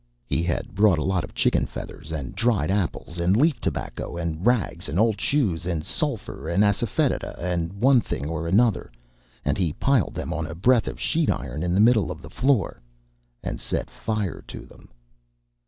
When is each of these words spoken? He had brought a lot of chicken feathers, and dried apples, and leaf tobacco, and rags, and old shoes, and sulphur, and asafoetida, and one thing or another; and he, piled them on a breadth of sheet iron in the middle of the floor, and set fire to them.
He 0.25 0.41
had 0.41 0.73
brought 0.73 0.97
a 0.97 1.03
lot 1.03 1.23
of 1.23 1.35
chicken 1.35 1.67
feathers, 1.67 2.11
and 2.11 2.33
dried 2.35 2.71
apples, 2.71 3.19
and 3.19 3.37
leaf 3.37 3.61
tobacco, 3.61 4.17
and 4.17 4.43
rags, 4.43 4.89
and 4.89 4.97
old 4.99 5.21
shoes, 5.21 5.67
and 5.67 5.83
sulphur, 5.85 6.49
and 6.49 6.63
asafoetida, 6.63 7.37
and 7.37 7.71
one 7.73 8.01
thing 8.01 8.27
or 8.27 8.47
another; 8.47 8.91
and 9.45 9.59
he, 9.59 9.73
piled 9.73 10.15
them 10.15 10.33
on 10.33 10.47
a 10.47 10.55
breadth 10.55 10.87
of 10.87 10.99
sheet 10.99 11.29
iron 11.29 11.61
in 11.61 11.75
the 11.75 11.79
middle 11.79 12.09
of 12.09 12.23
the 12.23 12.31
floor, 12.31 12.81
and 13.43 13.59
set 13.61 13.91
fire 13.91 14.43
to 14.47 14.61
them. 14.65 14.89